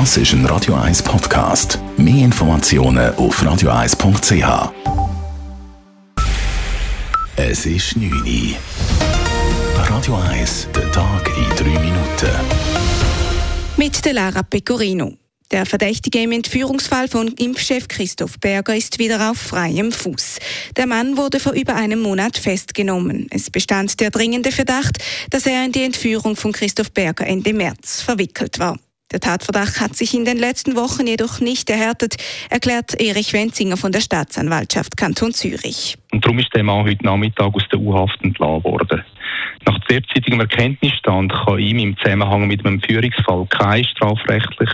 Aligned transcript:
Das 0.00 0.16
ist 0.16 0.32
ein 0.32 0.44
Radio 0.46 0.74
1 0.74 1.04
Podcast. 1.04 1.78
Mehr 1.96 2.24
Informationen 2.24 3.14
auf 3.14 3.40
radio1.ch. 3.40 4.72
Es 7.36 7.64
ist 7.64 7.96
9 7.96 8.10
Uhr. 8.12 8.56
Radio 9.88 10.16
1, 10.16 10.66
der 10.74 10.90
Tag 10.90 11.30
in 11.38 11.48
3 11.56 11.78
Minuten. 11.78 12.28
Mit 13.76 14.04
der 14.04 14.14
Lara 14.14 14.42
Pecorino. 14.42 15.12
Der 15.52 15.64
Verdächtige 15.64 16.22
im 16.22 16.32
Entführungsfall 16.32 17.06
von 17.06 17.28
Impfchef 17.28 17.86
Christoph 17.86 18.40
Berger 18.40 18.74
ist 18.74 18.98
wieder 18.98 19.30
auf 19.30 19.38
freiem 19.38 19.92
Fuß. 19.92 20.40
Der 20.76 20.88
Mann 20.88 21.16
wurde 21.16 21.38
vor 21.38 21.52
über 21.52 21.76
einem 21.76 22.00
Monat 22.00 22.36
festgenommen. 22.36 23.28
Es 23.30 23.48
bestand 23.48 24.00
der 24.00 24.10
dringende 24.10 24.50
Verdacht, 24.50 24.98
dass 25.30 25.46
er 25.46 25.64
in 25.64 25.70
die 25.70 25.84
Entführung 25.84 26.34
von 26.34 26.50
Christoph 26.50 26.90
Berger 26.90 27.28
Ende 27.28 27.54
März 27.54 28.02
verwickelt 28.02 28.58
war. 28.58 28.76
Der 29.12 29.20
Tatverdacht 29.20 29.80
hat 29.80 29.94
sich 29.94 30.14
in 30.14 30.24
den 30.24 30.38
letzten 30.38 30.76
Wochen 30.76 31.06
jedoch 31.06 31.40
nicht 31.40 31.70
erhärtet, 31.70 32.16
erklärt 32.50 33.00
Erich 33.00 33.32
Wenzinger 33.32 33.76
von 33.76 33.92
der 33.92 34.00
Staatsanwaltschaft 34.00 34.96
Kanton 34.96 35.32
Zürich. 35.32 35.96
Und 36.10 36.24
darum 36.24 36.38
ist 36.38 36.48
der 36.54 36.64
Mann 36.64 36.84
heute 36.84 37.04
Nachmittag 37.04 37.54
aus 37.54 37.64
der 37.70 37.78
U-Haft 37.78 38.18
entlassen 38.22 38.64
worden. 38.64 39.04
Nach 39.66 39.78
derzeitigem 39.86 40.40
Erkenntnisstand 40.40 41.32
kann 41.32 41.58
ihm 41.58 41.78
im 41.78 41.96
Zusammenhang 41.98 42.46
mit 42.46 42.64
einem 42.66 42.80
Führungsfall 42.80 43.46
kein 43.46 43.84
strafrechtlich 43.84 44.70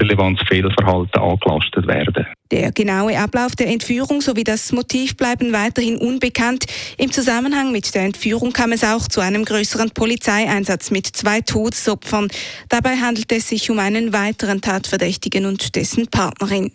relevantes 0.00 0.46
Fehlverhalten 0.48 1.20
angelastet 1.20 1.86
werden. 1.86 2.26
Der 2.50 2.72
genaue 2.72 3.16
Ablauf 3.18 3.54
der 3.54 3.68
Entführung 3.68 4.20
sowie 4.20 4.42
das 4.42 4.72
Motiv 4.72 5.16
bleiben 5.16 5.52
weiterhin 5.52 5.98
unbekannt. 5.98 6.64
Im 6.98 7.12
Zusammenhang 7.12 7.70
mit 7.70 7.94
der 7.94 8.02
Entführung 8.02 8.52
kam 8.52 8.72
es 8.72 8.82
auch 8.82 9.06
zu 9.06 9.20
einem 9.20 9.44
größeren 9.44 9.90
Polizeieinsatz 9.90 10.90
mit 10.90 11.06
zwei 11.06 11.40
Todesopfern. 11.42 12.28
Dabei 12.68 12.96
handelt 12.96 13.30
es 13.30 13.48
sich 13.48 13.70
um 13.70 13.78
einen 13.78 14.12
weiteren 14.12 14.60
Tatverdächtigen 14.60 15.46
und 15.46 15.76
dessen 15.76 16.08
Partnerin. 16.08 16.72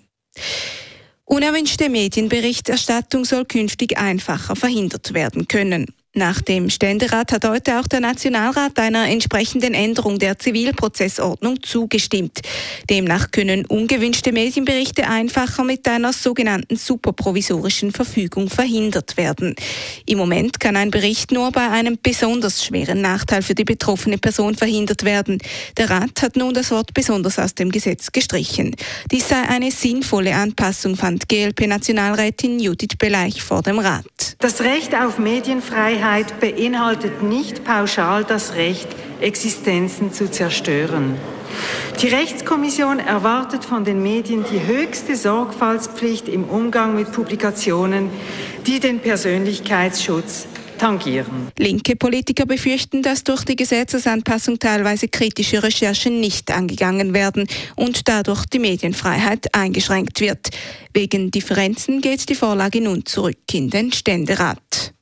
Unerwünschte 1.26 1.90
Medienberichterstattung 1.90 3.26
soll 3.26 3.46
künftig 3.46 3.98
einfacher 3.98 4.56
verhindert 4.56 5.14
werden 5.14 5.48
können. 5.48 5.88
Nach 6.18 6.40
dem 6.40 6.70
Ständerat 6.70 7.34
hat 7.34 7.44
heute 7.44 7.78
auch 7.78 7.88
der 7.88 8.00
Nationalrat 8.00 8.80
einer 8.80 9.10
entsprechenden 9.10 9.74
Änderung 9.74 10.18
der 10.18 10.40
Zivilprozessordnung 10.40 11.62
zugestimmt. 11.62 12.40
Demnach 12.90 13.32
können 13.32 13.66
ungewünschte 13.66 14.32
Medienberichte 14.32 15.10
einfacher 15.10 15.66
mit 15.66 15.86
einer 15.90 16.14
sogenannten 16.14 16.78
superprovisorischen 16.78 17.92
Verfügung 17.92 18.50
verhindert 18.50 19.18
werden. 19.18 19.56
Im 20.06 20.18
Moment 20.18 20.62
kann 20.62 20.78
ein 20.78 20.90
Bericht 20.90 21.34
nur 21.34 21.52
bei 21.52 21.70
einem 21.70 21.98
besonders 22.02 22.64
schweren 22.64 23.02
Nachteil 23.02 23.42
für 23.42 23.54
die 23.54 23.66
betroffene 23.66 24.18
Person 24.18 24.56
verhindert 24.56 25.04
werden. 25.04 25.40
Der 25.76 25.90
Rat 25.90 26.22
hat 26.22 26.38
nun 26.38 26.54
das 26.54 26.72
Wort 26.72 26.94
besonders 26.94 27.38
aus 27.40 27.56
dem 27.56 27.72
Gesetz 27.72 28.14
gestrichen. 28.14 28.74
Dies 29.12 29.28
sei 29.28 29.42
eine 29.50 29.70
sinnvolle 29.70 30.34
Anpassung, 30.34 30.96
fand 30.96 31.28
GLP-Nationalrätin 31.28 32.62
Judith 32.62 32.96
Beleich 32.98 33.44
vor 33.44 33.64
dem 33.64 33.80
Rat. 33.80 34.38
Das 34.40 34.62
Recht 34.62 34.96
auf 34.96 35.18
Medienfreiheit 35.18 36.05
Freiheit 36.06 36.40
beinhaltet 36.40 37.24
nicht 37.24 37.64
pauschal 37.64 38.24
das 38.24 38.54
Recht, 38.54 38.88
Existenzen 39.22 40.14
zu 40.14 40.30
zerstören. 40.30 41.16
Die 42.00 42.08
Rechtskommission 42.08 43.00
erwartet 43.00 43.66
von 43.66 43.86
den 43.86 44.04
Medien 44.04 44.46
die 44.52 44.68
höchste 44.68 45.16
Sorgfaltspflicht 45.16 46.28
im 46.28 46.44
Umgang 46.44 46.94
mit 46.94 47.12
Publikationen, 47.12 48.12
die 48.68 48.80
den 48.80 49.00
Persönlichkeitsschutz 49.00 50.46
tangieren. 50.78 51.48
Linke 51.58 51.96
Politiker 51.96 52.46
befürchten, 52.46 53.02
dass 53.02 53.24
durch 53.24 53.44
die 53.44 53.56
Gesetzesanpassung 53.56 54.60
teilweise 54.60 55.08
kritische 55.08 55.64
Recherchen 55.64 56.20
nicht 56.20 56.52
angegangen 56.52 57.16
werden 57.16 57.48
und 57.76 58.08
dadurch 58.08 58.46
die 58.46 58.60
Medienfreiheit 58.60 59.56
eingeschränkt 59.56 60.22
wird. 60.22 60.50
Wegen 60.94 61.32
Differenzen 61.32 62.00
geht 62.00 62.30
die 62.30 62.36
Vorlage 62.36 62.80
nun 62.80 63.08
zurück 63.08 63.38
in 63.54 63.72
den 63.72 63.92
Ständerat. 63.92 64.94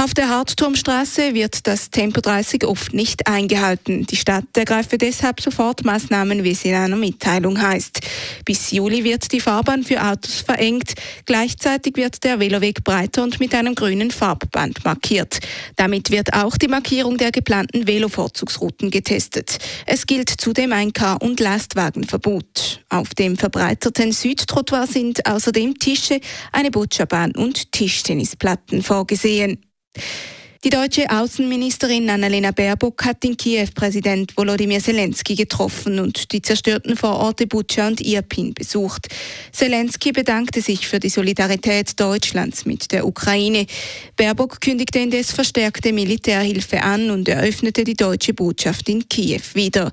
Auf 0.00 0.14
der 0.14 0.28
Hartturmstraße 0.28 1.34
wird 1.34 1.66
das 1.66 1.90
Tempo 1.90 2.20
30 2.20 2.64
oft 2.64 2.94
nicht 2.94 3.26
eingehalten. 3.26 4.06
Die 4.06 4.14
Stadt 4.14 4.44
ergreife 4.56 4.96
deshalb 4.96 5.40
sofort 5.40 5.84
Maßnahmen, 5.84 6.44
wie 6.44 6.52
es 6.52 6.64
in 6.64 6.76
einer 6.76 6.94
Mitteilung 6.94 7.60
heißt. 7.60 7.98
Bis 8.44 8.70
Juli 8.70 9.02
wird 9.02 9.32
die 9.32 9.40
Fahrbahn 9.40 9.82
für 9.82 10.00
Autos 10.00 10.42
verengt. 10.42 10.94
Gleichzeitig 11.26 11.96
wird 11.96 12.22
der 12.22 12.38
Veloweg 12.38 12.84
breiter 12.84 13.24
und 13.24 13.40
mit 13.40 13.52
einem 13.56 13.74
grünen 13.74 14.12
Farbband 14.12 14.84
markiert. 14.84 15.40
Damit 15.74 16.12
wird 16.12 16.32
auch 16.32 16.56
die 16.56 16.68
Markierung 16.68 17.18
der 17.18 17.32
geplanten 17.32 17.88
Velovorzugsrouten 17.88 18.92
getestet. 18.92 19.58
Es 19.84 20.06
gilt 20.06 20.30
zudem 20.30 20.74
ein 20.74 20.92
Car- 20.92 21.20
und 21.20 21.40
Lastwagenverbot. 21.40 22.84
Auf 22.88 23.16
dem 23.16 23.36
verbreiterten 23.36 24.12
Südtrottoir 24.12 24.86
sind 24.86 25.26
außerdem 25.26 25.76
Tische, 25.80 26.20
eine 26.52 26.70
Bocciabahn 26.70 27.32
und 27.32 27.72
Tischtennisplatten 27.72 28.84
vorgesehen. 28.84 29.58
Die 30.64 30.70
deutsche 30.70 31.08
Außenministerin 31.08 32.10
Annalena 32.10 32.50
Baerbock 32.50 33.04
hat 33.04 33.24
in 33.24 33.36
Kiew 33.36 33.68
Präsident 33.72 34.36
Volodymyr 34.36 34.80
Zelensky 34.80 35.36
getroffen 35.36 36.00
und 36.00 36.32
die 36.32 36.42
zerstörten 36.42 36.96
Vororte 36.96 37.46
Bucha 37.46 37.86
und 37.86 38.00
Irpin 38.00 38.54
besucht. 38.54 39.06
Zelensky 39.52 40.10
bedankte 40.10 40.60
sich 40.60 40.88
für 40.88 40.98
die 40.98 41.10
Solidarität 41.10 42.00
Deutschlands 42.00 42.66
mit 42.66 42.90
der 42.90 43.06
Ukraine. 43.06 43.66
Baerbock 44.16 44.60
kündigte 44.60 44.98
indes 44.98 45.30
verstärkte 45.30 45.92
Militärhilfe 45.92 46.82
an 46.82 47.12
und 47.12 47.28
eröffnete 47.28 47.84
die 47.84 47.94
deutsche 47.94 48.34
Botschaft 48.34 48.88
in 48.88 49.08
Kiew 49.08 49.42
wieder. 49.54 49.92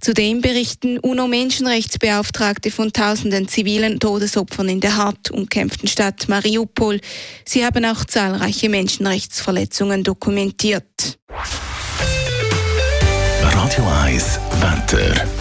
Zudem 0.00 0.40
berichten 0.40 0.98
UNO-Menschenrechtsbeauftragte 0.98 2.70
von 2.70 2.92
tausenden 2.92 3.48
zivilen 3.48 4.00
Todesopfern 4.00 4.68
in 4.68 4.80
der 4.80 4.96
hart 4.96 5.30
umkämpften 5.30 5.88
Stadt 5.88 6.28
Mariupol. 6.28 7.00
Sie 7.44 7.64
haben 7.64 7.84
auch 7.84 8.04
zahlreiche 8.04 8.70
Menschenrechtsverletzungen 8.70 10.02
dokumentiert. 10.02 11.18
Radio 13.42 13.84
1 14.04 14.40
Wetter. 14.60 15.39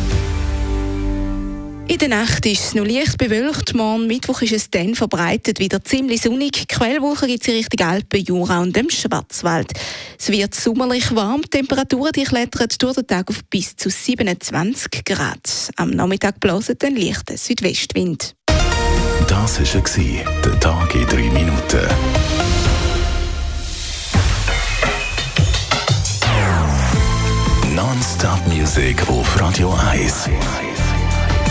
Der 2.00 2.08
Nacht 2.08 2.46
ist 2.46 2.64
es 2.64 2.76
noch 2.76 2.86
leicht 2.86 3.18
bewölkt. 3.18 3.74
Morgen 3.74 4.08
Mittwoch 4.08 4.42
ist 4.42 4.54
es 4.54 4.70
dann 4.70 4.96
verbreitet 4.96 5.60
wieder 5.60 5.84
ziemlich 5.84 6.22
sonnig. 6.22 6.66
Quellwoche 6.70 7.28
gibt 7.28 7.42
es 7.42 7.50
in 7.50 7.56
Richtung 7.56 7.86
Alpen, 7.86 8.24
Jura 8.24 8.62
und 8.62 8.74
dem 8.74 8.90
Schwarzwald. 8.90 9.74
Es 10.18 10.30
wird 10.30 10.56
sommerlich 10.56 11.14
warm. 11.14 11.42
Die 11.42 11.50
Temperaturen 11.50 12.14
die 12.14 12.24
klettern 12.24 12.70
durch 12.80 12.96
den 12.96 13.08
Tag 13.08 13.30
auf 13.30 13.42
bis 13.50 13.76
zu 13.76 13.90
27 13.90 15.04
Grad. 15.04 15.72
Am 15.76 15.90
Nachmittag 15.90 16.40
bläst 16.40 16.82
ein 16.86 16.96
leichter 16.96 17.36
Südwestwind. 17.36 18.34
Das 19.28 19.60
war 19.60 20.24
der 20.46 20.60
Tag 20.62 20.96
in 20.96 21.06
drei 21.06 21.30
Minuten. 21.30 21.88
Non-Stop-Musik 27.76 29.10
auf 29.10 29.40
Radio 29.42 29.78
1. 29.92 30.30